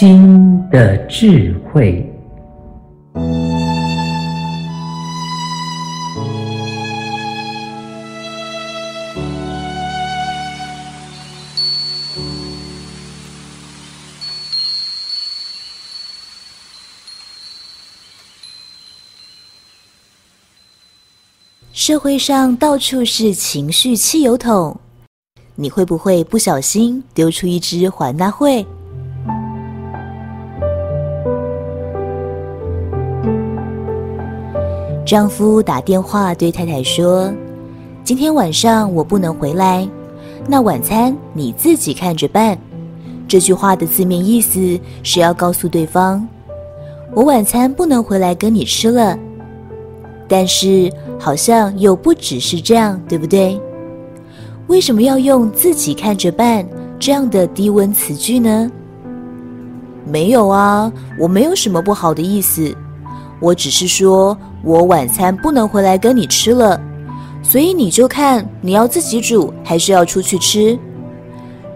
[0.00, 2.08] 心的智慧。
[21.72, 24.78] 社会上到处是情绪汽油桶，
[25.56, 28.64] 你会不会不小心丢出一只环纳会？
[35.08, 37.32] 丈夫打电话对太太说
[38.04, 39.88] ：“今天晚上我不能回来，
[40.46, 42.58] 那晚餐你自己看着办。”
[43.26, 46.28] 这句话的字面意思是要告诉对方
[47.16, 49.18] ：“我晚餐不能回来跟你吃了。”
[50.28, 53.58] 但是好像又不只是这样，对不对？
[54.66, 56.62] 为什么要用“自己看着办”
[57.00, 58.70] 这样的低温词句呢？
[60.04, 62.76] 没有啊，我没有什么不好的意思，
[63.40, 66.80] 我只是说我晚餐不能回来跟你吃了，
[67.42, 70.78] 所以你就看你要自己煮还是要出去吃。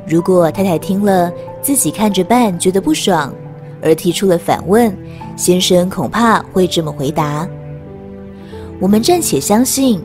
[0.07, 1.33] 如果太太听了
[1.63, 3.33] “自己看着办”觉得不爽，
[3.81, 4.97] 而提出了反问，
[5.37, 7.49] 先生恐怕会这么回答。
[8.81, 10.03] 我们暂且相信，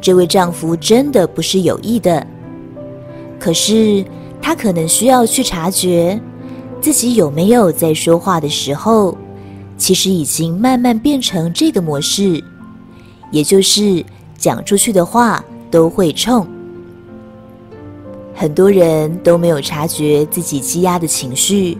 [0.00, 2.26] 这位丈夫真的不是有意的。
[3.38, 4.04] 可是
[4.42, 6.20] 他可能需要去察觉，
[6.80, 9.16] 自己有没有在说话的时候，
[9.80, 12.44] 其实已经慢慢变成这个模式，
[13.30, 14.04] 也就是
[14.36, 16.46] 讲出去的话都会冲。
[18.34, 21.78] 很多人都没有察觉自己积压的情绪，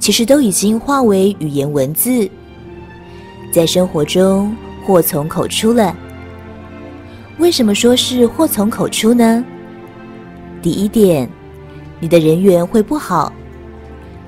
[0.00, 2.28] 其实都已经化为语言文字，
[3.52, 4.54] 在生活中。
[4.84, 5.94] 祸从口出了。
[7.38, 9.44] 为什么说是祸从口出呢？
[10.62, 11.28] 第一点，
[12.00, 13.30] 你的人缘会不好。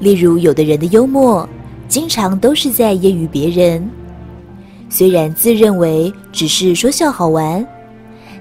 [0.01, 1.49] 例如，有的人的幽默，
[1.91, 3.91] 经常都是在揶揄别人。
[4.89, 7.67] 虽然自认为只是说笑好玩，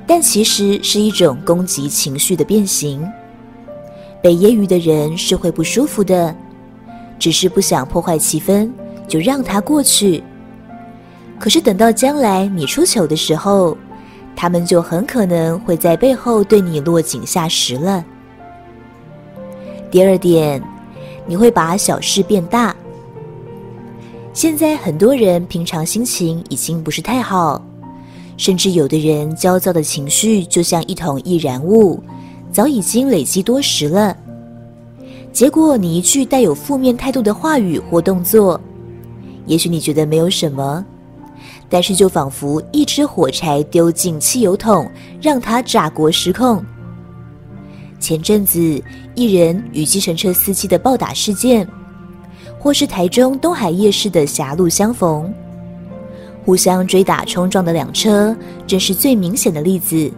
[0.05, 3.03] 但其实是一种攻击情绪的变形。
[4.21, 6.33] 被揶揄的人是会不舒服的，
[7.17, 8.69] 只是不想破坏气氛，
[9.07, 10.23] 就让他过去。
[11.39, 13.75] 可是等到将来你出糗的时候，
[14.35, 18.05] 他们就很可能会在背后对你落井下石了。
[19.89, 20.61] 第二点，
[21.25, 22.75] 你会把小事变大。
[24.33, 27.61] 现在很多人平常心情已经不是太好，
[28.37, 32.01] 甚至有的人焦躁的情绪就像一桶易燃物，
[32.51, 34.15] 早已经累积多时了。
[35.33, 38.59] 结果你一句带有负面态度的话语或动作，
[39.45, 40.85] 也许你觉得没有什么。
[41.67, 44.89] 但是，就仿佛一支火柴丢进汽油桶，
[45.21, 46.63] 让它炸锅失控。
[47.99, 48.81] 前阵子，
[49.15, 51.67] 一人与计程车司机的暴打事件，
[52.59, 55.33] 或是台中东海夜市的狭路相逢，
[56.45, 58.35] 互相追打冲撞的两车，
[58.67, 60.11] 正是最明显的例子。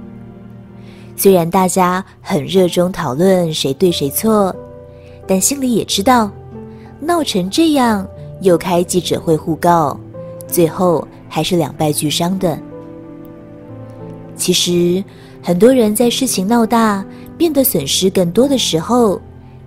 [1.16, 4.56] 虽然大家很热衷讨论谁对谁错，
[5.28, 6.31] 但心里也知道，
[7.00, 8.06] 闹成这样，
[8.41, 9.97] 又开记者会互告，
[10.47, 11.08] 最后。
[11.34, 12.59] 还是两败俱伤的。
[14.35, 15.02] 其实，
[15.41, 17.06] 很多人在事情闹大、
[17.38, 19.18] 变得损失更多的时候，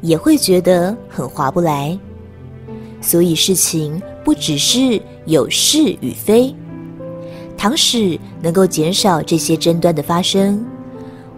[0.03, 1.99] 也会觉得很划不来。
[3.05, 6.55] 所以，事情不只是有是与非。
[7.55, 10.65] 倘使能够减少这些争端的发生，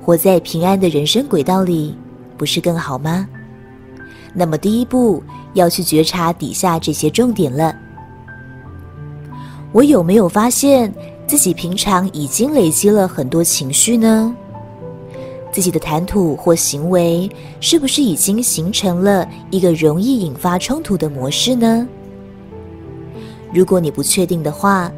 [0.00, 1.96] 活在平安的人生轨道里，
[2.38, 3.26] 不是更好吗？
[4.32, 5.20] 那么，第一步
[5.54, 7.74] 要去觉察底下这些重点了。
[9.72, 10.94] 我有没有发现
[11.26, 14.32] 自己平常已经累积了很多情绪呢？
[15.56, 17.26] 自己的谈吐或行为
[17.60, 21.88] 是不是已经形成了一个容易引发冲突的模式呢？
[23.54, 24.92] 如果你不确定的话，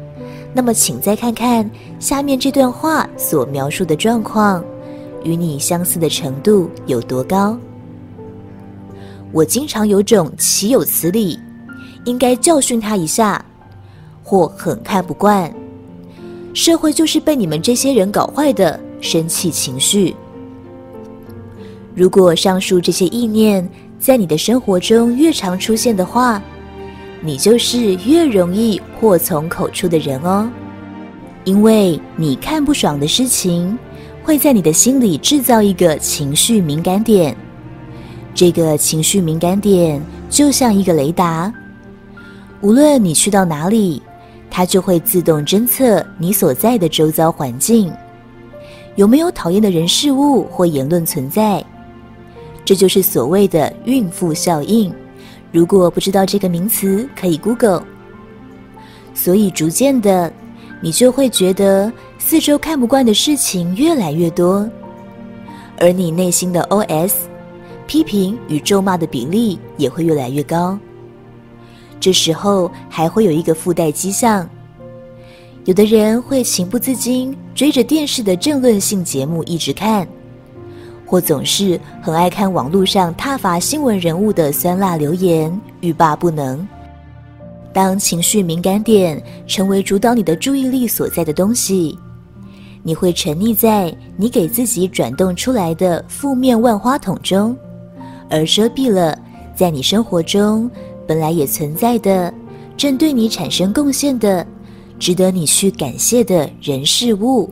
[0.53, 4.61] 那么请再看看下面这段话所描述的状况，
[5.23, 7.57] 与你相似的程度有多高？
[9.31, 11.39] 我经常有种岂有此理，
[12.03, 13.45] 应该教训他一下。
[14.25, 15.49] 或很看不惯，
[16.53, 20.13] 社会就是被你们这些人搞坏的，生气情绪。
[21.95, 23.67] 如果上述这些意念
[23.99, 26.41] 在你的生活中越常出现的话，
[27.21, 30.49] 你就是越容易祸从口出的人哦。
[31.43, 33.77] 因为你看不爽的事情，
[34.23, 37.35] 会在你的心里制造一个情绪敏感点，
[38.33, 41.51] 这个情绪敏感点就像一个雷达，
[42.61, 44.01] 无论你去到哪里。
[44.51, 47.93] 它就会自动侦测你所在的周遭环境，
[48.95, 51.63] 有没有讨厌的人事物或言论存在。
[52.69, 54.93] 这就是所谓的孕妇效应，
[55.51, 57.81] 如果不知道这个名词，可以 Google。
[59.15, 60.31] 所以逐渐的，
[60.79, 64.69] 你就会觉得四周看不惯的事情越来越多，
[65.79, 67.13] 而你内心的 OS
[67.87, 70.77] 批评与咒骂的比例也会越来越高。
[71.99, 74.47] 这时候还会有一个附带迹象，
[75.65, 80.07] 有的人会情不自禁追着电视的政论性节目一直看。
[81.09, 86.65] 或总是很爱看网络上挞伐新闻人物的酸辣留言，欲罢不能。
[87.73, 91.97] 当情绪敏感点成为主导你的注意力所在的东西，
[92.83, 97.57] 你会沉溺在你给自己转动出来的负面万花筒中，
[98.29, 99.17] 而遮蔽了
[99.55, 100.69] 在你生活中
[101.07, 102.31] 本来也存在的、
[102.77, 104.45] 正对你产生贡献的、
[104.99, 107.51] 值得你去感谢的人事物，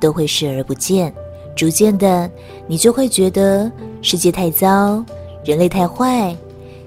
[0.00, 1.14] 都会视而不见。
[1.56, 2.30] 逐渐的，
[2.66, 3.72] 你就会觉得
[4.02, 5.02] 世界太糟，
[5.42, 6.36] 人类太坏，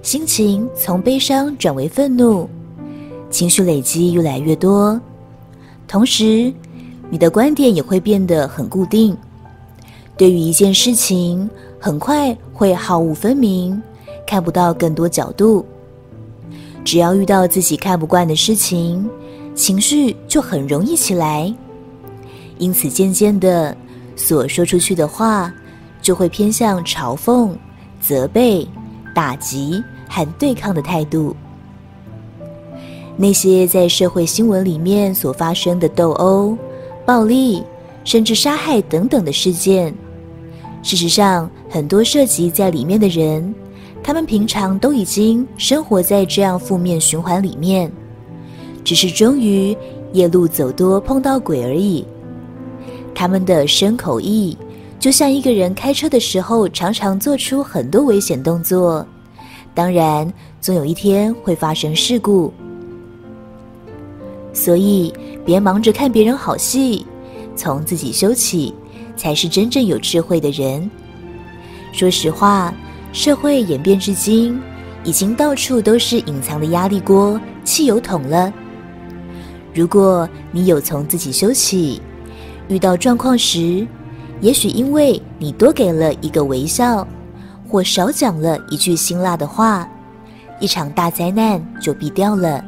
[0.04, 2.48] 心情从悲伤转为愤怒，
[3.32, 5.02] 情绪累积越来越多。
[5.88, 6.54] 同时，
[7.10, 9.18] 你的观点也会变得很固定，
[10.16, 11.50] 对于一件事情，
[11.80, 13.82] 很快会好恶分明，
[14.28, 15.66] 看不到更多角度。
[16.86, 19.10] 只要遇到自己看不惯的事情，
[19.56, 21.52] 情绪就很容易起来。
[22.60, 23.76] 因此，渐渐的。
[24.20, 25.52] 所说出去的话，
[26.02, 27.52] 就会偏向嘲讽、
[28.02, 28.68] 责备、
[29.16, 31.34] 打击和对抗的态度。
[33.16, 36.58] 那些在社会新闻里面所发生的斗殴、
[37.06, 37.64] 暴力，
[38.04, 39.94] 甚至杀害等等的事件，
[40.84, 43.56] 事实上，很多涉及在里面的人，
[44.04, 47.90] 他们平常都已经生活在这样负面循环里面，
[48.84, 49.76] 只是终于
[50.12, 52.06] 夜路走多碰到鬼而已。
[53.14, 54.58] 他们的身口意，
[55.00, 59.06] 就像一个人开车的时候，常常做出很多危险动作。
[59.74, 62.54] 当然，总有一天会发生事故。
[64.54, 65.14] 所以，
[65.46, 67.06] 别忙着看别人好戏，
[67.56, 68.74] 从自己修起，
[69.16, 70.90] 才是真正有智慧的人。
[71.92, 72.74] 说实话，
[73.14, 74.60] 社会演变至今，
[75.04, 78.52] 已经到处都是隐藏的压力锅、汽油桶了。
[79.74, 82.02] 如果你有从自己修起，
[82.70, 83.86] 遇到状况时，
[84.42, 87.06] 也许因为你多给了一个微笑，
[87.68, 89.90] 或少讲了一句辛辣的话，
[90.60, 92.64] 一场大灾难就避掉了。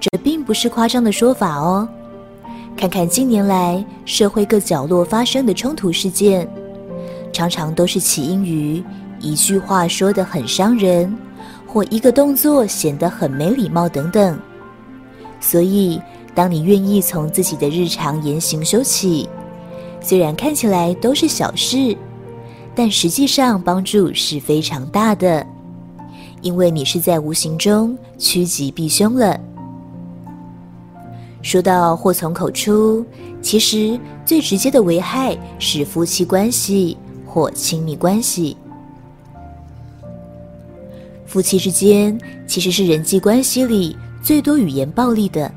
[0.00, 1.86] 这并不是夸张的说法哦。
[2.76, 6.48] 看看近年来社会各角落发生的冲突事件，
[7.32, 8.84] 常常都是起因于
[9.18, 11.12] 一句话说得很伤人，
[11.66, 14.38] 或一个动作显得很没礼貌等等。
[15.40, 16.00] 所以，
[16.36, 19.26] 当你愿意从自己的日常言行修起，
[20.02, 21.96] 虽然看起来都是小事，
[22.74, 25.44] 但实际上帮助是非常大的，
[26.42, 29.40] 因为你是在无形中趋吉避凶了。
[31.40, 33.02] 说到祸从口出，
[33.40, 38.54] 其实最直接的危害是夫妻关系或亲密关系。
[41.24, 45.50] 夫妻之间其实是人际关系里最多语言暴力的。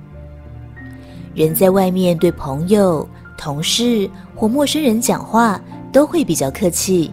[1.39, 3.07] 人在外面对朋友、
[3.37, 5.57] 同事或陌生人讲话
[5.89, 7.09] 都会比较客气，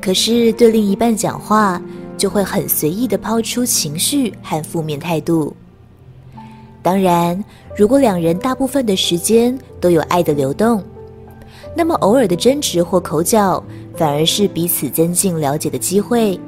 [0.00, 1.82] 可是对另一半讲话
[2.16, 5.52] 就会很随意地抛出情绪和负面态度。
[6.82, 7.44] 当然，
[7.76, 10.80] 如果两人大部分的时间都有爱的流动，
[11.76, 13.60] 那么偶尔的争执或口角
[13.96, 16.38] 反而是彼此增进了解的机会。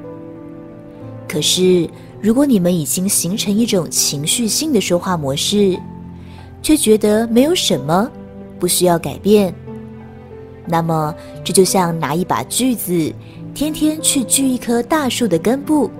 [1.28, 1.90] 可是，
[2.21, 5.76] 如果你们已经形成一种情绪性的说话模式，
[6.62, 8.09] 却觉得没有什么，
[8.59, 9.52] 不需要改变。
[10.64, 13.12] 那么，这就像拿一把锯子，
[13.52, 15.90] 天天去锯一棵大树的根部。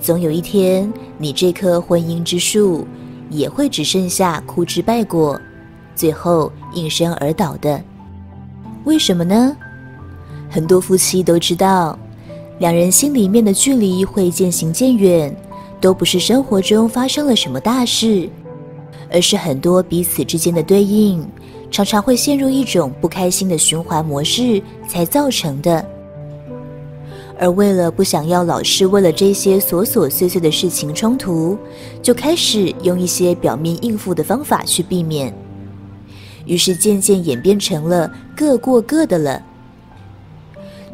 [0.00, 2.86] 总有一天，你这棵婚姻之树
[3.30, 5.38] 也会只剩下枯枝败果，
[5.96, 7.82] 最后应声而倒的。
[8.84, 9.56] 为什么呢？
[10.48, 11.98] 很多夫妻都知道，
[12.60, 15.34] 两人心里面的距离会渐行渐远，
[15.80, 18.30] 都不是生活中发生了什么大事。
[19.10, 21.26] 而是很多彼此之间的对应，
[21.70, 25.84] 常常会陷入一种不开心的循环模式才造成的。
[27.40, 31.56] 而为了不想要老是为了这些琐琐碎碎的事情冲突，
[32.02, 35.32] 就开始用一些表面应付的方法去避免，
[36.46, 39.40] 于是渐渐演变成了各过各的了。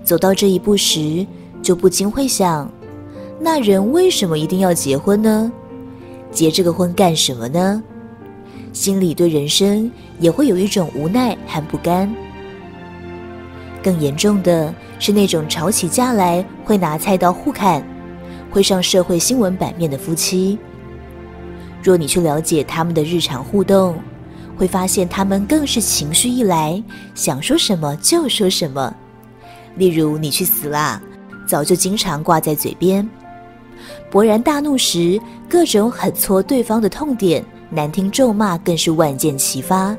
[0.03, 1.27] 走到这一步时，
[1.63, 2.71] 就不禁会想：
[3.41, 5.51] 那人为什么一定要结婚呢？
[6.31, 7.83] 结这个婚干什么呢？
[8.75, 12.13] 心里对人生也会有一种无奈和不甘。
[13.83, 17.83] 更严重的是那种吵起架来会拿菜刀互砍，
[18.51, 20.59] 会上社会新闻版面的夫妻。
[21.83, 23.97] 若你去了解他们的日常互动，
[24.57, 26.83] 会发现他们更是情绪一来，
[27.15, 28.93] 想说什么就说什么。
[29.77, 31.01] 例如“你去死啦”，
[31.47, 33.07] 早就经常挂在嘴边；
[34.11, 39.97] 勃然大怒时，各种狠戳对方的痛点，难听咒骂更是万箭齐发。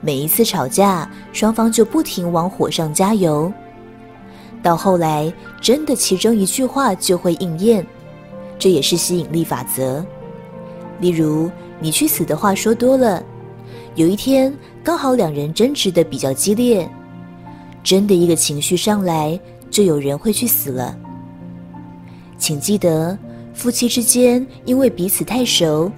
[0.00, 3.52] 每一次吵架，双方就不停往火上加油，
[4.62, 7.86] 到后来真的其中一句话就会应验，
[8.58, 10.02] 这也是吸引力法则。
[11.00, 11.50] 例如
[11.80, 13.22] ，“你去死”的话说多了，
[13.94, 14.50] 有一天
[14.82, 16.88] 刚好两人争执的比较激烈。
[17.84, 19.38] 真的一个情绪上来，
[19.70, 20.96] 就有人会去死了。
[22.38, 23.18] 请记得，
[23.52, 25.90] 夫妻之间因为彼此太熟，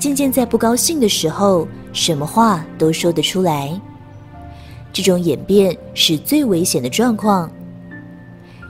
[0.00, 3.80] 渐渐在不高兴的时候，什么话都说得出来。
[4.92, 7.48] 这种演变是最危险的状况。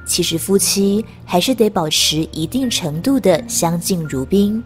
[0.05, 4.63] 其实夫妻还是得保持一定程度的相敬如宾。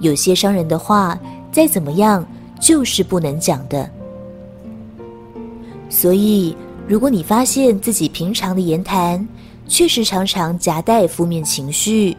[0.00, 1.16] 有些伤人的话，
[1.52, 2.26] 再怎么样
[2.60, 3.88] 就是不能讲的。
[5.88, 6.54] 所以。
[6.88, 9.26] 如果你发现自己平常的言谈
[9.68, 12.14] 确实常常夹带负面情绪，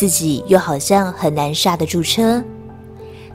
[0.00, 2.42] 自己又好像很难刹得住车，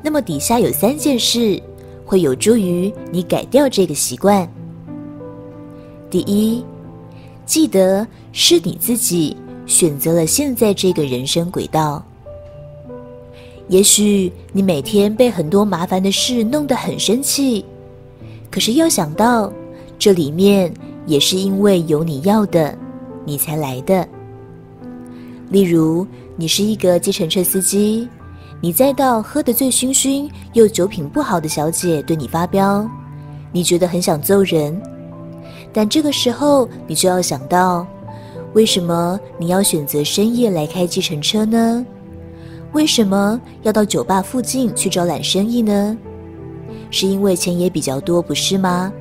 [0.01, 1.61] 那么底下有三件事
[2.03, 4.51] 会有助于你改掉这个习惯。
[6.09, 6.65] 第一，
[7.45, 12.03] 记得是你自己选择了现在这个人生轨道。
[13.67, 17.63] 也许你每天被很多麻烦的事弄得很生气，
[18.49, 19.53] 可是要想到。
[19.99, 20.73] 这里面
[21.05, 22.75] 也是因为有你要的，
[23.23, 24.07] 你才来的。
[25.49, 26.05] 例如，
[26.37, 28.09] 你是一个计程车司机，
[28.59, 32.85] 你再到喝得醉醺醺又酒品不好的小姐对你发飙，
[33.53, 34.81] 你觉得很想揍人。
[35.71, 37.87] 但这个时候，你就要想到，
[38.53, 41.85] 为什么你要选择深夜来开计程车呢？
[42.73, 45.97] 为什么要到酒吧附近去招揽生意呢？
[46.91, 48.91] 是因为钱也比较多，不是吗？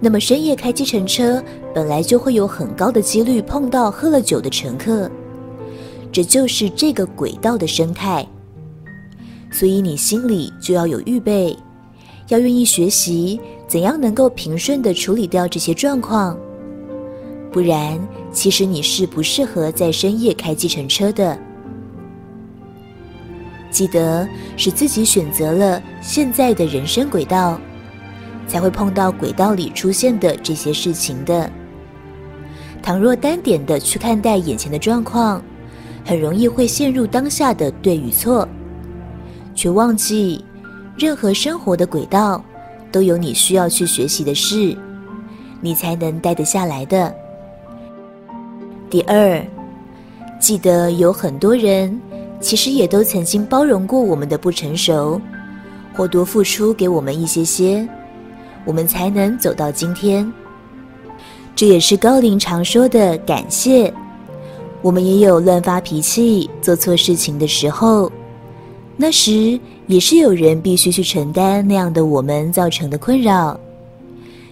[0.00, 1.42] 那么深夜开计程车，
[1.74, 5.10] 本来就会有很高的几率碰到喝了酒的乘客，
[6.12, 8.26] 这就是这个轨道的生态。
[9.50, 11.56] 所以你心里就要有预备，
[12.28, 16.38] 要愿意学习怎样能够平顺的处理掉这些状况。
[17.50, 17.98] 不然，
[18.30, 21.38] 其实你是不适合在深夜开计程车的。
[23.70, 27.58] 记得是自己选择了现在的人生轨道。
[28.46, 31.50] 才会碰到轨道里出现的这些事情的。
[32.82, 35.42] 倘若单点的去看待眼前的状况，
[36.04, 38.46] 很容易会陷入当下的对与错，
[39.54, 40.44] 却忘记
[40.96, 42.42] 任何生活的轨道
[42.90, 44.76] 都有你需要去学习的事，
[45.60, 47.14] 你才能待得下来的。
[48.90, 49.42] 第二，
[50.38, 51.98] 记得有很多人
[52.40, 55.20] 其实也都曾经包容过我们的不成熟，
[55.94, 57.88] 或多付出给我们一些些。
[58.64, 60.30] 我们才能走到今天。
[61.56, 63.92] 这也是高龄常说的感谢。
[64.82, 68.10] 我们也有乱发脾气、做错事情的时候，
[68.96, 73.58] 那时也是有人必须去承担那样的我们造成的困扰。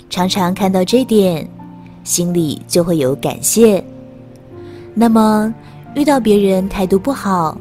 [0.09, 1.49] 常常看到这点，
[2.05, 3.83] 心里就会有感谢。
[4.95, 5.53] 那么，
[5.95, 7.57] 遇到别人态度不好、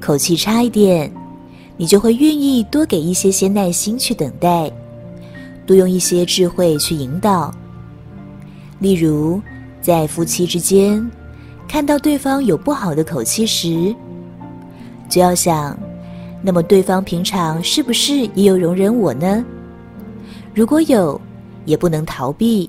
[0.00, 1.12] 口气差一点，
[1.76, 4.70] 你就会愿意多给一些些耐心去等待。
[5.66, 7.54] 多用一些智慧去引导。
[8.80, 9.40] 例如，
[9.80, 11.08] 在夫妻之间，
[11.70, 13.94] 看到对方有不好的口气时，
[15.08, 15.78] 就要想：
[16.42, 19.44] 那么对方平常是不是也有容忍我呢？
[20.52, 21.18] 如果有，
[21.66, 22.68] 也不能逃避，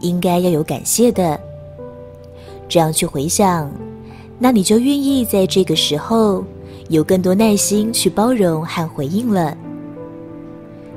[0.00, 1.38] 应该要有感谢的。
[2.66, 3.70] 这样去回想，
[4.38, 6.42] 那你就愿意在这个时候
[6.88, 9.54] 有更多耐心去包容和回应了。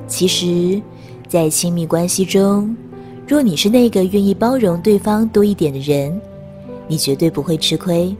[0.07, 0.81] 其实。
[1.27, 2.75] 在亲密关系中，
[3.27, 6.19] 若你是那个愿意包容对方多一点的人，
[6.89, 8.13] 你绝对不会吃亏，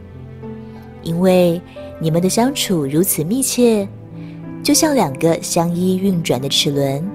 [1.04, 1.62] 因为
[2.00, 3.86] 你们的相处如此密切，
[4.64, 7.06] 就像两个相依运转的齿轮。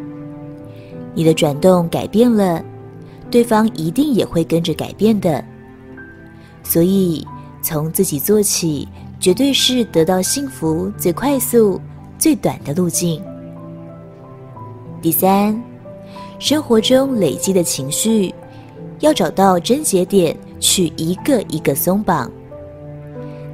[1.15, 2.63] 你的转动改变了，
[3.31, 5.43] 对方一定也会跟着改变的。
[6.65, 7.27] 所以，
[7.63, 8.89] 从自己做起，
[9.21, 11.81] 绝对是得到幸福最快速、
[12.19, 13.23] 最短的路径。
[15.01, 15.59] 第三。
[16.41, 18.35] 生活中累积的情绪，
[18.99, 22.33] 要找到症结点，去一个一个松绑。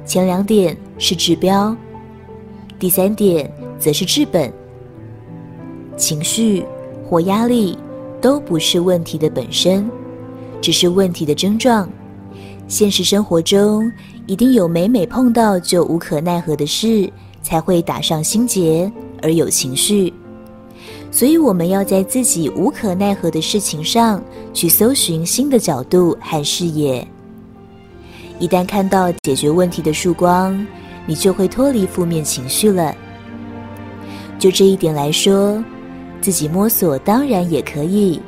[0.05, 1.75] 前两点是治标，
[2.79, 4.51] 第三点则是治本。
[5.97, 6.65] 情绪
[7.05, 7.77] 或压力
[8.21, 9.91] 都不是问题的本身，
[10.61, 11.87] 只是问题的症状。
[12.69, 13.91] 现实生活中
[14.25, 17.11] 一定有每每碰到就无可奈何的事，
[17.43, 18.89] 才会打上心结
[19.21, 20.13] 而有情绪。
[21.11, 27.05] 所以我们要在自己无可奈何的事情上去搜寻新的角度和视野。
[28.39, 30.65] 一旦看到解决问题的曙光，
[31.05, 32.95] 你就会脱离负面情绪了。
[34.39, 35.63] 就这一点来说，
[36.19, 38.19] 自己摸索当然也可以，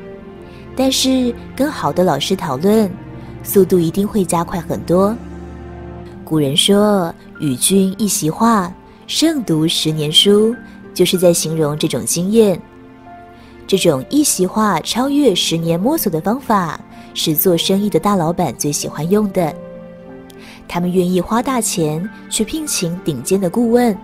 [0.76, 2.92] 但是跟好的老师讨论，
[3.44, 5.16] 速度一定会加快很多。
[6.24, 8.72] 古人说：“与君一席话，
[9.08, 10.56] 胜读十年书”，
[10.94, 12.60] 就是在形容这种经验。
[13.74, 16.80] 这种一席话超越十年摸索的方法，
[17.16, 19.52] 是做生意的大老板最喜欢用的。
[20.68, 23.98] 他们愿意花大钱去聘请顶尖的顾问。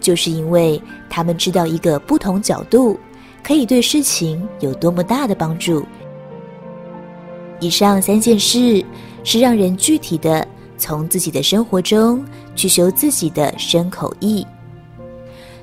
[0.00, 2.98] 就是因为他们知道一个不同角度
[3.44, 5.86] 可以对事情有多么大的帮助。
[7.60, 8.84] 以上三件事
[9.22, 10.44] 是让人具体的
[10.76, 12.24] 从自己的生活中
[12.56, 14.44] 去修自己的身口意。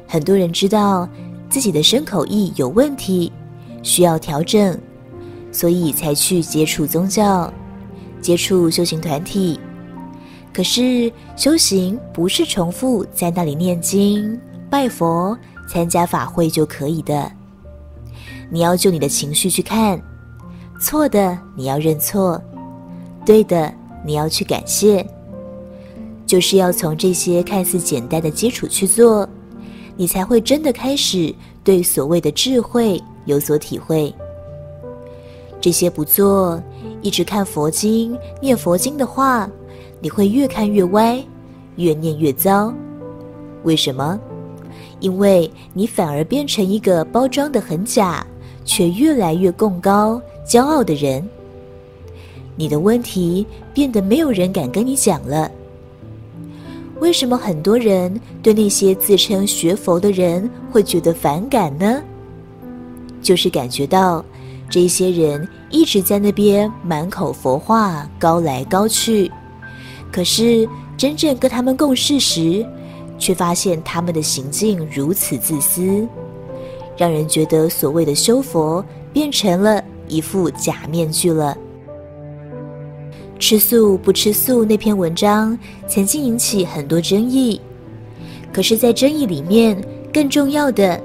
[0.07, 1.09] 很多人知道
[1.51, 3.29] 自己的身口意有问题，
[3.83, 4.79] 需要调整，
[5.51, 7.53] 所以才去接触宗教，
[8.21, 9.59] 接触修行团体。
[10.53, 14.39] 可是修行不是重复在那里念经、
[14.69, 17.29] 拜佛、参加法会就可以的。
[18.49, 20.01] 你要就你的情绪去看，
[20.79, 22.41] 错的你要认错，
[23.25, 23.73] 对的
[24.05, 25.05] 你要去感谢。
[26.25, 29.27] 就是要从这些看似简单的基础去做，
[29.95, 31.33] 你才会真的开始
[31.63, 34.13] 对所谓的智慧有所体会。
[35.59, 36.61] 这些不做，
[37.01, 39.49] 一直看佛经、念佛经的话，
[39.99, 41.23] 你会越看越歪，
[41.75, 42.73] 越念越糟。
[43.63, 44.19] 为什么？
[44.99, 48.25] 因为你反而变成一个包装得很假，
[48.65, 51.27] 却越来越贡高、骄傲的人。
[52.55, 55.51] 你的问题变得没有人敢跟你讲了。
[57.01, 61.99] 为什么很多人对那些自称学佛的人会觉得反感呢？
[63.23, 64.23] 就是感觉到
[64.69, 69.31] 这些人一直在那边满口佛话，高来高去。
[70.11, 72.63] 可是真正跟他们共事时，
[73.17, 76.07] 却发现他们的行径如此自私，
[76.95, 81.57] 让人觉得所谓的修佛变成了一副假面具了。
[83.41, 87.59] 吃素不吃素那篇文章曾经引起很多争议，
[88.53, 91.01] 可是，在争议里面，更重要的，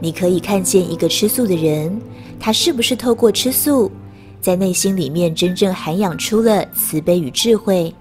[0.00, 2.00] 你可以看见一个吃素的人，
[2.40, 3.92] 他是不是透过吃素，
[4.40, 7.94] 在内心里面真正涵养出了慈悲与智慧。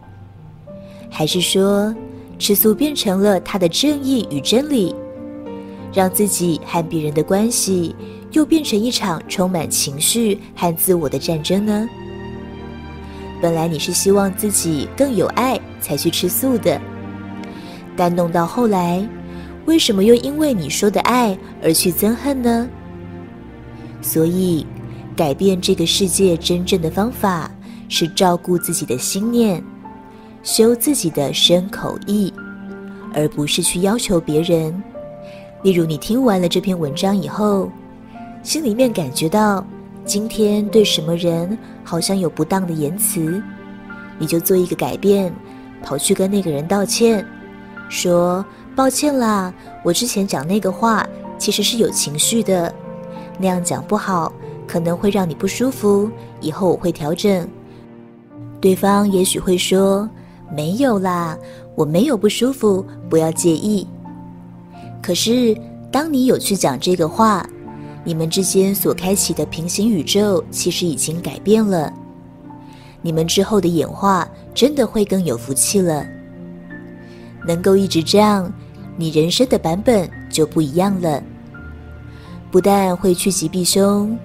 [1.09, 1.93] 还是说，
[2.39, 4.95] 吃素变成了他的正义与真理，
[5.93, 7.93] 让自己和别人的关系
[8.31, 11.89] 又变成一场充满情绪和自我的战争呢？
[13.41, 16.79] 本来你是希望自己更有爱才去吃素的，
[17.97, 19.03] 但弄到后来，
[19.65, 22.69] 为什么又因为你说的爱而去憎恨呢？
[24.01, 24.65] 所以，
[25.15, 27.49] 改变这个世界真正的方法
[27.89, 29.63] 是照顾自己的心念。
[30.43, 32.33] 修自己的身口意，
[33.13, 34.73] 而不是去要求别人。
[35.61, 37.71] 例如，你听完了这篇文章以后，
[38.41, 39.63] 心里面感觉到
[40.03, 41.55] 今天对什么人
[41.91, 43.43] 好像有不当的言辞，
[44.17, 45.29] 你就做一个改变，
[45.83, 47.25] 跑去跟那个人道歉，
[47.89, 48.45] 说
[48.77, 51.05] 抱歉啦，我之前讲那个话
[51.37, 52.73] 其实是有情绪的，
[53.37, 54.31] 那样讲不好，
[54.65, 57.45] 可能会让你不舒服，以后我会调整。
[58.61, 60.09] 对方也许会说。
[60.53, 61.37] 没有啦，
[61.75, 63.87] 我没有不舒服，不要介意。
[65.01, 65.57] 可是，
[65.89, 67.45] 当你有去讲这个话，
[68.03, 71.91] 你们之间所开启的平行宇宙其实已经改变了。
[73.01, 76.05] 你们之后的演化真的会更有福气了。
[77.47, 78.51] 能够一直这样，
[78.97, 81.21] 你人生的版本就不一样了。
[82.51, 84.17] 不但会趋吉避凶，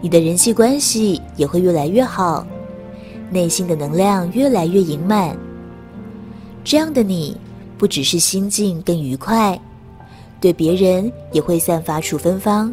[0.00, 2.46] 你的人际关系也会越来越好，
[3.30, 5.36] 内心的能量越来越盈满。
[6.64, 7.36] 这样的你，
[7.76, 9.60] 不只是心境更愉快，
[10.40, 12.72] 对别人也会散发出芬芳，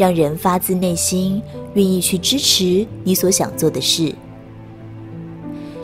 [0.00, 1.42] 让人发自内心
[1.74, 4.10] 愿意去支持你所想做的事。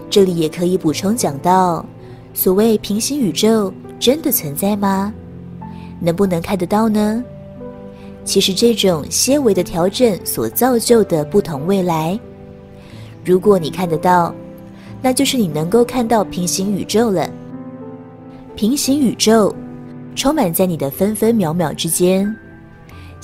[0.09, 1.85] 这里也可以补充讲到，
[2.33, 5.13] 所谓平行宇宙真的存在吗？
[6.01, 7.23] 能不能看得到呢？
[8.25, 12.19] 其实这种些微的调整所造就的不同未来，
[13.23, 14.35] 如果你看得到。
[15.03, 17.29] 那就是你能够看到平行宇宙了。
[18.57, 19.55] 平行宇宙
[20.17, 22.35] 充满在你的分分秒秒之间，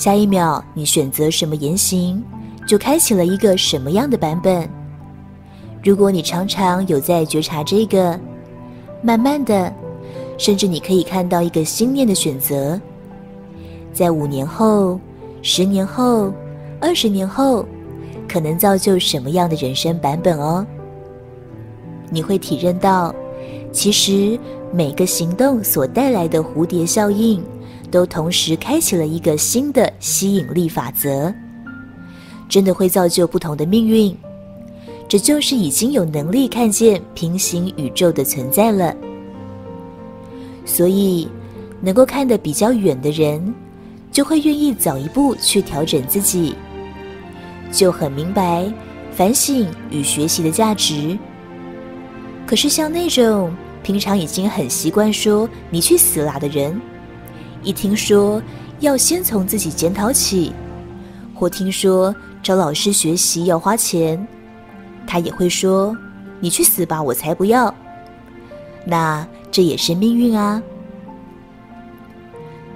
[0.03, 2.21] 下一秒你选择什么言行，
[2.67, 4.69] 就开启了一个什么样的版本。
[5.81, 8.19] 如果你常常有在觉察这个，
[9.01, 9.73] 慢慢的，
[10.37, 12.81] 甚至你可以看到一个心念的选择，
[13.93, 14.99] 在五年后、
[15.41, 16.35] 十年后、
[16.81, 17.65] 二十年后，
[18.29, 20.67] 可能造就什么样的人生版本哦？
[22.11, 23.15] 你会体认到，
[23.71, 24.37] 其实
[24.73, 27.41] 每个行动所带来的蝴蝶效应，
[27.93, 31.33] 都同时开启了一个新的吸引力法则，
[32.49, 34.17] 真的会造就不同的命运。
[35.07, 38.97] 这就是已经有能力看见平行宇宙的存在了。
[40.65, 41.29] 所以，
[41.83, 43.55] 能够看得比较远的人，
[44.11, 46.55] 就会愿意早一步去调整自己，
[47.71, 48.73] 就很明白
[49.11, 51.19] 反省与学习的价值。
[52.47, 56.81] 可是，像那种平常已经很习惯说“你去死啦”的人，
[57.63, 58.43] 一听说
[58.81, 60.53] 要先从自己检讨起，
[61.35, 64.27] 或听说找老师学习要花钱，
[65.07, 65.97] 他也会说
[66.41, 67.73] ：“你去死吧，我才不要。”
[68.85, 70.61] 那这也是命运啊。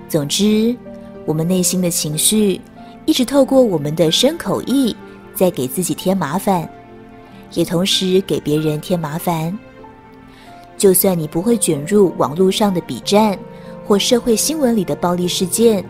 [0.08, 0.76] 总之，
[1.24, 2.60] 我们内心的情绪
[3.06, 4.94] 一直透过我们的身口意，
[5.34, 6.68] 在给自己添麻烦，
[7.54, 9.58] 也同时给别人添麻烦。
[10.78, 13.36] 就算你不会卷入网络上的笔战
[13.86, 15.84] 或社会新闻里的暴力事件，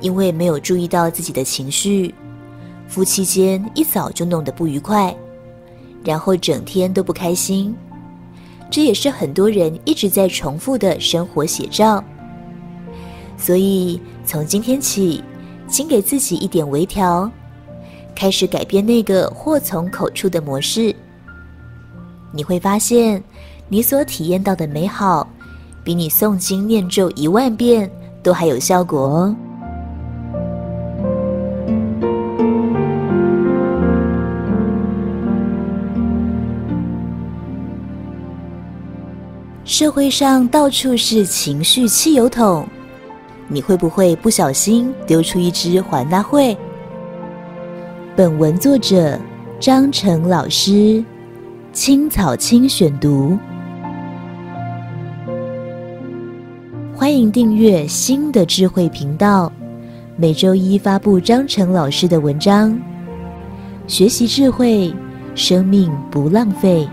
[0.00, 2.14] 因为没有注意到自己的情绪，
[2.86, 5.14] 夫妻间一早就弄得不愉快。
[6.04, 7.74] 然后整天都不开心，
[8.68, 12.02] 这也是很多人一直在重复的生活写照。
[13.38, 15.22] 所以从今天起，
[15.68, 17.30] 请给自己一点微调，
[18.16, 20.94] 开始改变那个祸从口出的模式。
[22.32, 23.22] 你会发现，
[23.68, 25.28] 你所体验到的美好，
[25.84, 27.90] 比你诵经念咒一万遍
[28.22, 29.36] 都还有效果哦。
[39.64, 42.66] 社会上到处是情绪汽油桶，
[43.48, 46.56] 你会不会不小心丢出一支环纳会？
[48.14, 49.18] 本文作者
[49.58, 51.02] 张成老师，
[51.72, 53.38] 青草青选读。
[57.12, 59.52] 欢迎订阅新的智慧频道，
[60.16, 62.74] 每周一发布张成老师的文章，
[63.86, 64.90] 学习智慧，
[65.34, 66.88] 生命不浪费。